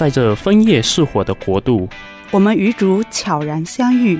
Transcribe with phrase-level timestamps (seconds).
[0.00, 1.86] 在这枫叶似火的国度，
[2.30, 4.18] 我们与主悄然相遇，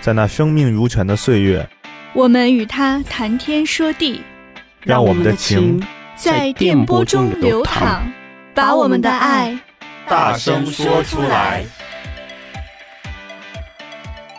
[0.00, 1.68] 在那生命如泉的岁月，
[2.12, 4.22] 我们与他谈天说地，
[4.80, 5.84] 让我们的情
[6.14, 8.02] 在电波中流淌，
[8.54, 9.58] 把我们的爱
[10.06, 11.64] 大声说出来。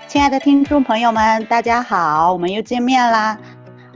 [0.07, 3.38] 亲爱的听众朋友们，大家好，我们又见面啦！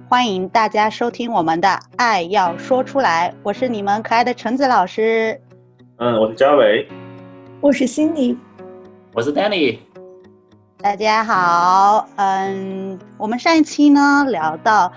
[0.09, 5.39] 欢迎大家收听我们的《爱要说出来》，我是你们可爱的橙子老师。
[6.05, 6.85] 嗯，我是嘉伟，
[7.61, 8.35] 我是 Cindy，
[9.13, 9.77] 我是 Danny。
[10.79, 14.91] 大家好，嗯，我们上一期呢聊到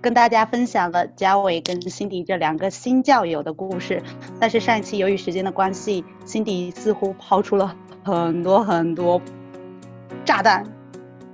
[0.00, 4.00] 跟大家分享了嘉伟跟 Cindy 这两个新教友的故事，
[4.38, 7.74] 但是上一期由于时间的关系，Cindy 似乎抛出了
[8.04, 9.20] 很多很多
[10.24, 10.64] 炸弹。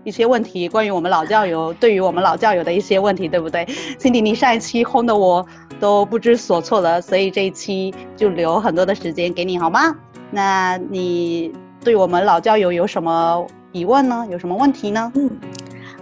[0.04, 3.66] 一些问题，关于我们老教友，对于我们老教友的一些问题，对不对
[3.98, 5.46] ？Cindy，你上一期轰的我
[5.80, 9.95] 都不知所措了，所以这一期就留很多的时间给你，好吗？
[10.30, 14.26] 那你对我们老教友有什么疑问呢？
[14.30, 15.12] 有什么问题呢？
[15.15, 15.30] 嗯。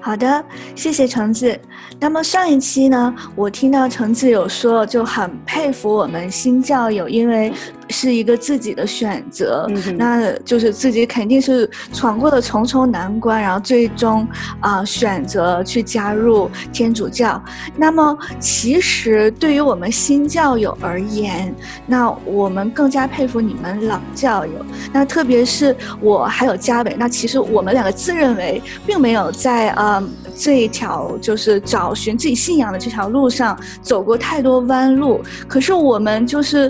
[0.00, 0.44] 好的，
[0.76, 1.58] 谢谢橙子。
[1.98, 7.52] 那么上一期呢，我听到橙子有说，就很佩服我们新教友，因为
[7.88, 14.26] 是一个自己的选择，嗯、那就是自己肯定是闯过了重重难关，然后最终
[14.60, 17.42] 啊、呃、选择去加入天主教。
[17.76, 21.54] 那么其实对于我们新教友而言，
[21.86, 24.52] 那我们更加佩服你们老教友。
[24.92, 30.02] 那特别是我还有嘉伟，那其实我们两个自认为并没有在呃。
[30.38, 36.68] 这一条就是找寻自己信仰的这条路上走过太多弯路，可是我们就是，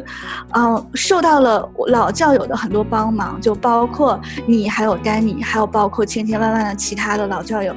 [0.52, 7.74] 嗯、呃，受到了老教友的很多帮忙，就包括你，还有丹尼，还有包括千千万万的其他的老教友。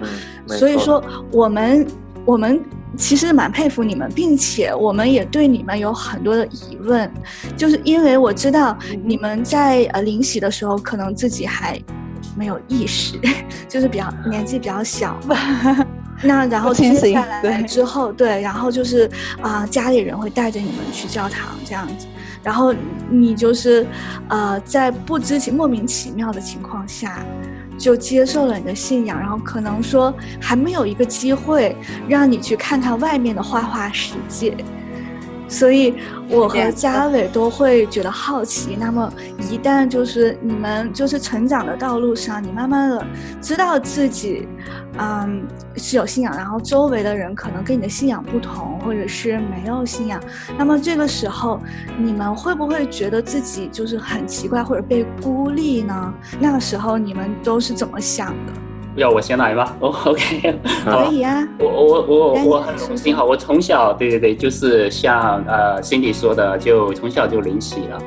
[0.47, 1.87] 嗯、所以说，我们
[2.23, 2.61] 我们
[2.95, 7.11] 其实蛮佩服你们，并且我们也对你们有很多的疑问，
[7.57, 11.81] 就是因为我知道你们在呃临洗的时候，可能自己还。
[12.39, 13.19] 没有意识，
[13.67, 15.19] 就是比较年纪比较小，
[16.23, 19.05] 那然后接下来之后，对，然后就是
[19.41, 22.07] 啊、呃，家里人会带着你们去教堂这样子，
[22.41, 22.73] 然后
[23.09, 23.85] 你就是
[24.29, 27.19] 呃，在不知情、莫名其妙的情况下，
[27.77, 31.75] 就接受了你的信仰，然后可能说还没有一个机会
[32.07, 34.55] 让你去看看外面的花花世界。
[35.49, 35.95] 所以，
[36.29, 38.77] 我和嘉伟都会觉得好奇。
[38.79, 39.11] 那么，
[39.49, 43.05] 一旦就是你们就是成长的道路上，你慢慢的
[43.41, 44.47] 知道自己，
[44.99, 45.43] 嗯，
[45.75, 50.21] 是有信仰，然后周围的人可能跟你的信仰不同，或者是没有信仰。
[50.57, 51.59] 那么这个时候，
[51.97, 56.13] 你们会不会觉得自己就是很奇怪，或者被孤立呢？
[56.39, 58.53] 那个时候你们都是怎么想的？
[58.95, 59.63] 要我先来吗？
[59.79, 61.47] 哦、oh,，OK，可以啊。
[61.59, 67.97] 我我我我很荣幸哈，我从小对对对，就是像呃 Cindy 说的，就从小就领洗了，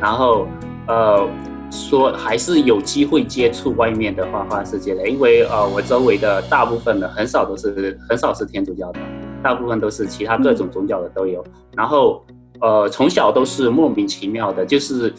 [0.00, 0.46] 然后
[0.88, 1.28] 呃
[1.70, 9.00] 说还是有机会接触外面的花花世界的，因为呃我周围的大部分的很少都是很少是天主教的，
[9.42, 12.24] 大部分都是其他各种宗教的都有，嗯、然后
[12.60, 15.12] 呃从小都是莫名其妙的，就是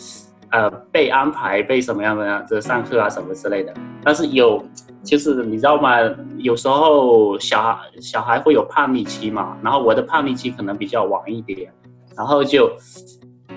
[0.52, 3.74] 呃被安排被什么样的这上课啊什么之类的，
[4.04, 4.64] 但是有。
[5.04, 5.98] 就是你知道吗？
[6.38, 11.74] 有时候小孩小孩会有叛逆期嘛，然后我的叛逆期可能比较晚一点，
[12.16, 12.72] 然后就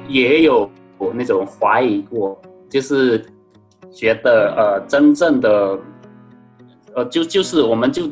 [0.08, 0.70] 也有
[1.12, 2.40] 那种怀疑过，
[2.70, 3.22] 就是
[3.92, 5.78] 觉得呃真正的
[6.94, 8.04] 呃就就是我们就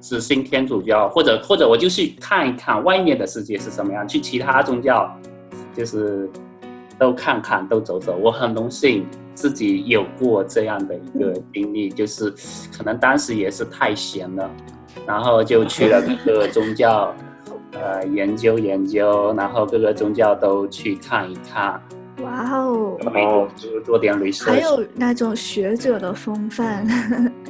[0.00, 5.12] 只信天主教，或者或者我就去看一看外面的世界是什么样，去其他宗教
[5.74, 6.30] 就是
[6.98, 9.06] 都看看都走走，我很荣幸。
[9.34, 12.32] 自己有过这样的一个经历，就是
[12.74, 14.50] 可能当时也是太闲了，
[15.06, 17.14] 然后就去了各个宗教，
[17.72, 21.78] 呃，研究研究，然后各个宗教都去看一看。
[22.22, 22.96] 哇哦！
[23.02, 26.86] 然后就做点 research，还有那种学者的风范。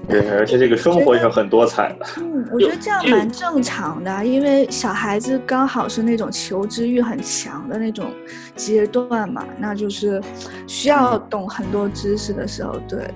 [0.08, 2.06] 对，而且这个生活也很多彩的。
[2.18, 8.06] 嗯，我觉得这样蛮正常的，因为小孩子刚好是那种求知欲很强的那种
[8.54, 10.22] 阶段嘛，那就是
[10.66, 13.10] 需要懂很多知识的时候，对。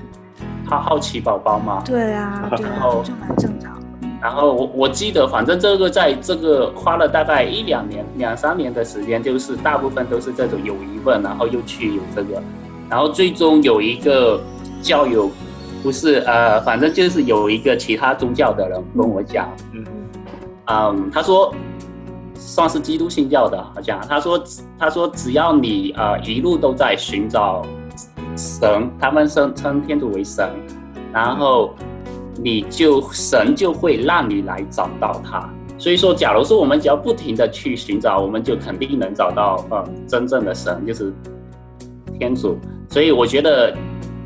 [0.69, 1.83] 他好奇宝宝吗。
[1.85, 3.87] 对啊， 对啊，就蛮正常的。
[4.21, 12.43] 然后我我记得，反正这个在这个花了大概一两年、两三年的时间，就是大部分都是这种有疑问，然后又去有这个，
[12.89, 14.41] 然后最终有一个
[14.83, 15.31] 教友，
[15.83, 19.85] 不是呃，反正就是有一个其他宗教的人跟我讲，嗯
[20.67, 21.55] 嗯，他说
[22.35, 24.43] 算是基督信教的，好像他说
[24.79, 27.63] 他说只要你呃一路都在寻找
[28.37, 30.49] 神，他们称称天主为神，
[31.13, 31.75] 然后。
[32.43, 35.47] 你就神就会让你来找到他，
[35.77, 41.13] 所以说，假如说我们只要不停的去寻找，我们就肯定能找到呃真正的神，就是
[42.19, 42.57] 天主。
[42.89, 43.77] 所以我觉得，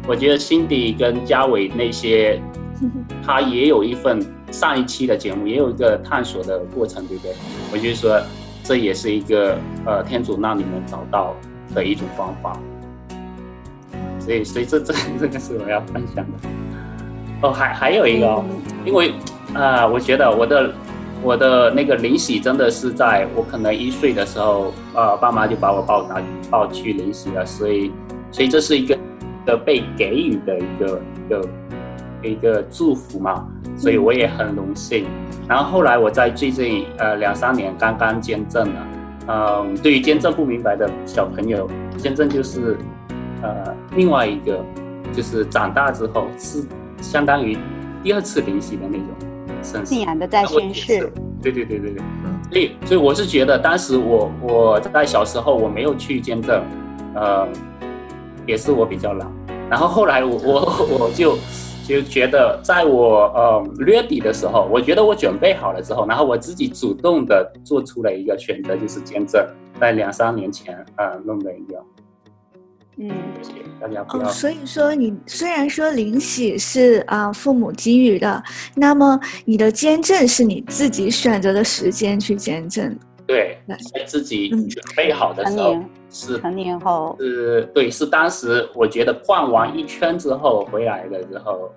[0.06, 2.40] 我觉得 Cindy 跟嘉伟那些，
[3.24, 4.20] 他也有一份
[4.50, 7.32] 上一期的节目，也有一个探索的过程，对不对？
[7.72, 8.20] 我就说，
[8.62, 9.56] 这也是一个
[9.86, 11.34] 呃，天主让你们找到
[11.74, 12.58] 的一种方法。
[14.20, 16.48] 所以，所以这这 这个是我要分享的。
[17.42, 18.44] 哦，还还有一个，
[18.84, 19.10] 因为
[19.54, 20.74] 啊、呃，我觉得我的
[21.22, 27.90] 我的那个灵洗真的是在我可能一岁的时候，呃，爸妈就把我抱拿抱去灵洗了，所以。
[28.32, 28.98] 所以这是一个
[29.44, 31.48] 的被给予的一个一个
[32.22, 33.46] 一个祝福嘛，
[33.76, 35.06] 所以我也很荣幸。
[35.48, 38.86] 然后后来我在最近呃两三年刚刚监证了，
[39.28, 41.68] 嗯，对于监证不明白的小朋友，
[41.98, 42.76] 监证就是
[43.42, 44.64] 呃另外一个
[45.12, 46.64] 就是长大之后是
[47.02, 47.58] 相当于
[48.02, 51.12] 第二次灵洗的那种信仰的再宣誓。
[51.42, 52.02] 对对对对对，
[52.50, 56.62] 所以所以我是觉得当时我我在小时候我没有去监证，
[57.14, 57.46] 呃。
[58.46, 59.30] 也是我比较懒，
[59.70, 61.36] 然后后来我我 我就
[61.86, 69.46] 就觉得，在我呃月底的时候，我觉得我准备好了之后，然后我自己主动的做出了一个选择，就是监证，
[69.80, 71.82] 在两三年前啊、呃、弄的一个。
[72.96, 73.10] 嗯，
[73.80, 74.28] 大家不要。
[74.28, 78.42] 哦，所以说你虽然说灵喜是啊、呃、父母给予的，
[78.76, 82.96] 那么你的监证是你自己选择的时间去监证。
[83.26, 83.58] 对，
[83.94, 91.72] 在自己准备好的时候，嗯、是成年后，是，对，是当时我觉得逛完一圈之后回来了之后，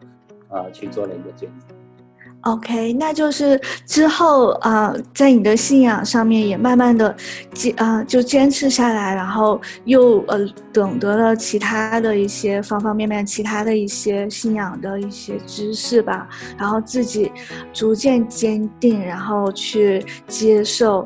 [0.49, 1.73] 呃，去做了一个检查。
[2.47, 7.13] OK，那就是之后啊、呃，在你的信仰上面也慢慢的
[7.53, 16.25] 坚啊、呃，就坚持下来，然后又呃懂得了其他的一些方方面面，其他的一些信仰的一些知识吧，
[16.57, 17.29] 然后自己
[17.73, 21.01] 逐渐坚定，然后去接受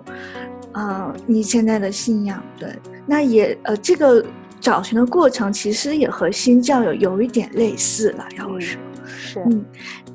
[0.73, 2.39] 啊、呃、你现在的信仰。
[2.59, 2.69] 对，
[3.07, 4.23] 那也呃这个
[4.59, 9.65] 找寻的过程其实也和新教友有一点类似了，要说、嗯、是嗯。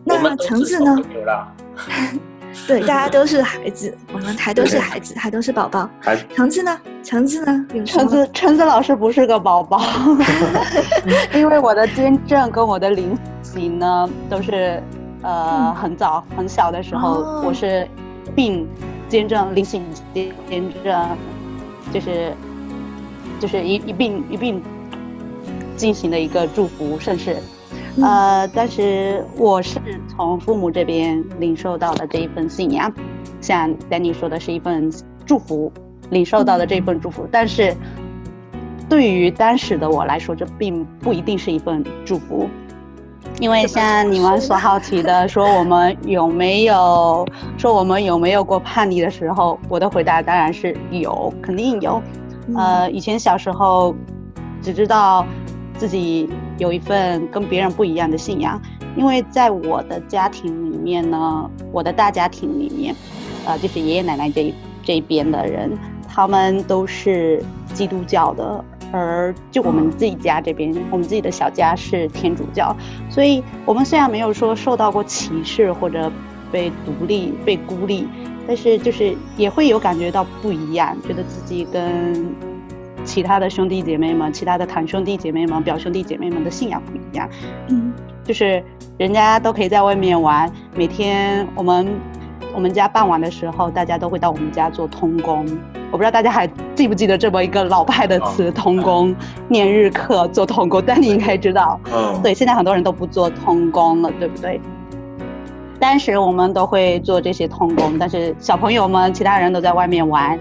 [0.06, 0.96] 那橙子呢？
[2.66, 5.88] 对，大家都是孩子，我们还都是孩子，还都是宝宝。
[6.34, 6.80] 橙子呢？
[7.04, 7.66] 橙子呢？
[7.84, 9.80] 橙子，橙子老师不是个宝宝，
[11.34, 14.82] 因为我的监证跟我的灵洗呢，都是
[15.22, 17.86] 呃很早很小的时候，哦、我是
[18.34, 18.66] 并
[19.08, 19.82] 监证灵洗
[20.14, 20.32] 监
[20.82, 21.08] 证，
[21.92, 22.32] 就是
[23.38, 24.62] 就是一一并一并
[25.76, 27.36] 进行的一个祝福圣事。
[28.02, 32.92] 呃，但是我是从父母这边领受到的这一份信仰，
[33.40, 34.92] 像 Danny 说的是一份
[35.24, 35.72] 祝福，
[36.10, 37.26] 领受到的这一份祝福。
[37.32, 37.74] 但是
[38.86, 42.46] 对于当时的我来说，这并不一定是一份祝福，
[43.40, 47.26] 因为像你们所好奇的 说我们有没有
[47.56, 52.02] 说我们有没有过叛逆的时候，我的回答当然是有，肯定有。
[52.54, 53.94] 呃，以前小时候
[54.60, 55.24] 只知道。
[55.78, 56.28] 自己
[56.58, 58.60] 有一份跟别人不一样的信仰，
[58.96, 62.94] 因为在我的家庭里面呢，我的大家庭里面，
[63.44, 65.70] 呃，就是爷爷奶奶这这边的人，
[66.08, 67.42] 他们都是
[67.74, 72.74] 基督教的，而就我们自己家这边，我们自己的小家是天主教，
[73.10, 76.10] 所以我们虽然没有说受到过歧视或者
[76.50, 78.08] 被独立、被孤立，
[78.46, 82.55] 但是就是也会有感觉到不一样，觉得自己跟。
[83.06, 87.26] 其他的兄弟姐妹们，其他的堂兄弟姐妹们、表兄弟姐妹们的信仰不一样，
[87.68, 87.92] 嗯，
[88.24, 88.62] 就是
[88.98, 91.88] 人家都可以在外面玩，每天我们
[92.54, 95.46] 我们家傍晚的时候，大家都会到我们家做通工。
[95.92, 99.14] 我不知道大家还记不记得这么一个老派的词 “通工”，
[99.48, 104.60] 念日课做通工，但你应该知道，嗯，对，现在很多人都不做通工了，对不对？
[105.78, 110.36] 当时我们都会做这些通工，但是小朋友们、其他人都在外面玩。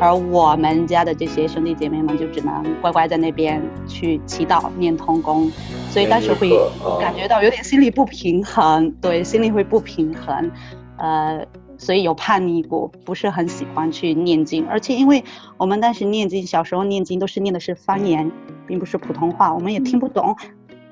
[0.00, 5.50] 而我们家的这些兄弟姐妹们就只能乖乖在那边去祈祷、念通功，
[5.90, 6.50] 所以当时会
[7.00, 10.50] 感觉到有点心里不平衡，对，心里会不平衡，
[10.98, 11.44] 呃，
[11.76, 15.24] 所以有叛逆过，不是很喜欢去念经，而且因为
[15.56, 18.30] 我们当时念经，小时候念经都是念的是方言，
[18.66, 20.36] 并不是普通话，我们也听不懂。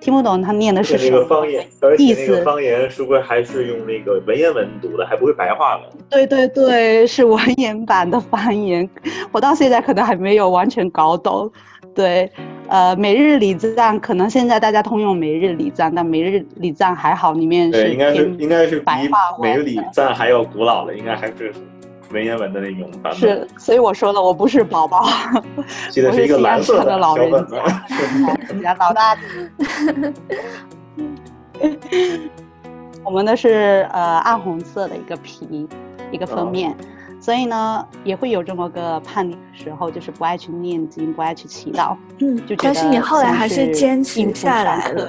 [0.01, 5.87] 听不懂他念的是什么方言，而且那个方言是不是还是用那个文言文读的，还不会白话文？
[6.09, 8.89] 对对对，是文言版的方言，
[9.33, 11.51] 我到现在可能还没有完全搞懂。
[11.95, 12.31] 对，
[12.69, 18.87] 呃，每日礼赞可能现在大家通用每日礼赞，但每日礼赞还好，里面是应该是应该是比
[19.41, 21.53] 每日礼赞还要古老的，应该还是。
[22.11, 25.07] 文言文的那种版本是，所以我说了，我不是宝宝，
[25.91, 27.31] 记得是一个蓝色的老人
[28.63, 29.17] 家，老大。
[33.03, 35.69] 我们的是呃暗红色的一个皮，
[36.11, 36.77] 一个封面，
[37.21, 41.97] 所以呢，也会有这么个叛逆的时候，就是不爱去念经，不爱去祈祷。
[42.19, 45.09] 嗯，就但是你后来还是坚持下来了。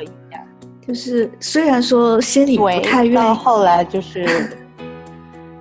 [0.87, 4.57] 就是虽然说心里不太愿意，到后来就是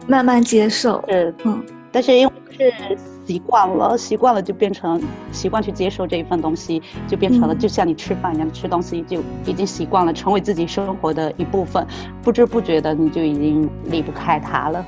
[0.06, 1.02] 慢慢接受。
[1.08, 11.84] 是，嗯，但是因为是习惯了，习惯了就变成习惯去接受这一份东西，就变成了就像你吃饭一样，吃东西就已经习惯了，成为自己生活的一部分，
[12.22, 14.86] 不知不觉的你就已经离不开它了。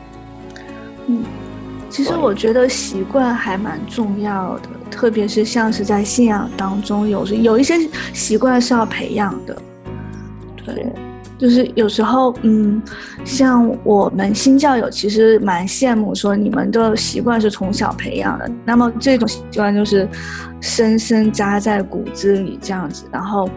[1.09, 1.25] 嗯，
[1.91, 7.75] 其实我觉得习惯还蛮重要的，特别是像是在信仰当中有有一些
[8.13, 9.57] 习惯是要培养的。
[10.65, 10.87] 对，
[11.39, 12.83] 就是有时候，嗯，
[13.25, 20.09] 像我们新教友其实蛮羡慕说你们的习惯是从小培养的，那么这种习惯就是
[20.61, 23.05] 深深扎在骨子里这样子。
[23.13, 23.49] 然后，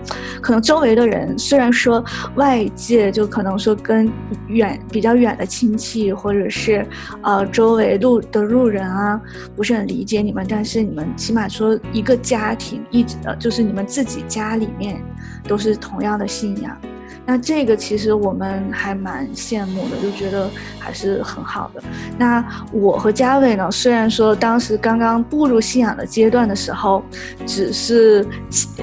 [0.41, 2.03] 可能周围的人虽然说
[2.35, 4.07] 外界就可能说跟
[4.47, 6.85] 远比较远的亲戚或者是
[7.23, 9.19] 呃周围路的路人啊
[9.55, 15.01] 不是很理解你们，但是你们起码说一个家庭一直的就是你们自己家里面
[15.47, 16.77] 都是同样的信仰。
[17.25, 20.49] 那这个其实我们还蛮羡慕的，就觉得
[20.79, 21.81] 还是很好的。
[22.17, 27.03] 那我和嘉伟呢，虽然说当时刚刚步入信仰的阶段的时候，
[27.45, 28.25] 只是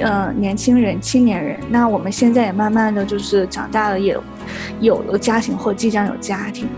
[0.01, 4.17] 呃年轻人、青年人，那我们现在也慢慢的就是长大了，也
[4.81, 6.69] 有了家庭或即将有家庭。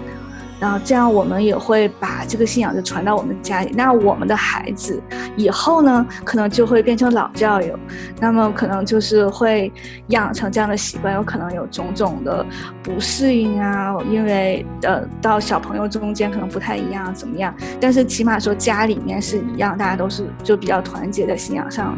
[0.61, 3.73] 然后这样，我们也会把这个信仰就传到我们家里。
[3.75, 5.03] 那我们的孩子
[5.35, 7.79] 以后呢，可能就会变成老教友，
[8.21, 9.73] 那么可能就是会
[10.09, 12.45] 养成这样的习惯，有可能有种种的
[12.83, 17.55] 不适应啊，因为呃，到小朋友中间可能不太一样，怎么样？
[17.81, 21.97] 但是起码说家里面是一样，大家都是就比较团结在信仰上，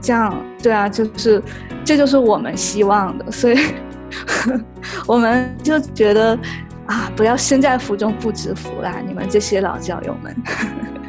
[0.00, 1.40] 这样对啊，就是
[1.84, 3.58] 这就是我们希望的，所以
[5.06, 6.36] 我们就觉得。
[6.86, 7.10] 啊！
[7.16, 10.36] 不要身在福中不知福啦，你们这些老教友们。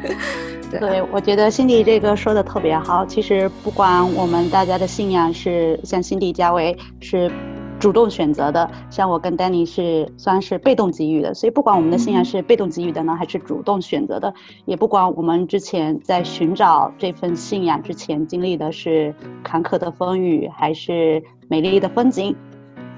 [0.70, 3.04] 对，对，我觉得辛迪这个说的特别好。
[3.06, 7.30] 其实不管我们大家的信仰是像辛迪、嘉伟是
[7.78, 11.34] 主动选择的，像我跟丹尼是算是被动给予的。
[11.34, 14.32] 所以不管我们的信仰是被动给予的呢，还是主动选择的，
[14.64, 22.34] 也不管我们之前在寻找这份信仰之前经历的是坎坷的风雨，还是美丽的风景。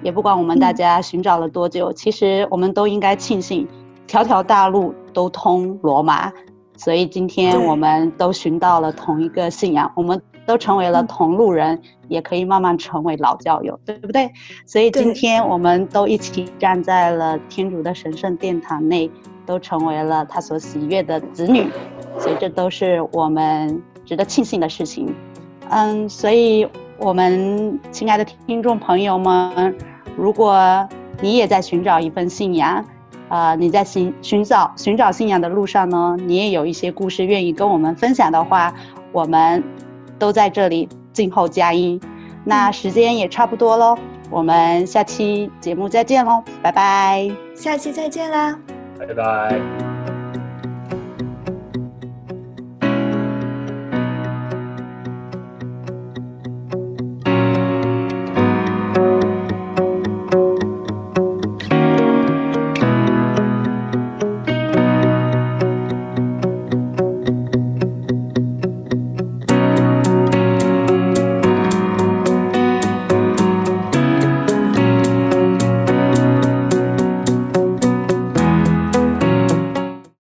[0.02, 3.66] 也不管我们大家寻找了多久，嗯、其实我们都应该庆幸，
[4.06, 6.32] 条条大路都通罗马，
[6.76, 14.30] 所以今天我们都寻到了同一个信仰，我们都成为了同路人，嗯、也可以慢慢成为老教友，对不对？
[14.64, 19.10] 所以今天我们都一起站在了天主的神圣殿堂内，
[19.44, 21.66] 都成为了他所喜悦的子女，
[22.18, 25.12] 所以这都是我们值得庆幸的事情。
[25.68, 26.68] 嗯，所以。
[26.98, 29.74] 我们亲爱的听众朋友们，
[30.16, 30.88] 如果
[31.20, 32.84] 你也在寻找一份信仰，
[33.28, 38.72] 呃，你在寻寻找寻找信仰的路上呢，你也有一些故事愿意跟我们分享的话，
[39.12, 39.62] 我们
[40.18, 42.00] 都在这里静候佳音。
[42.44, 43.98] 那时间也差不多喽，
[44.30, 47.28] 我们下期节目再见喽，拜拜。
[47.54, 48.58] 下期再见啦，
[48.98, 49.85] 拜拜。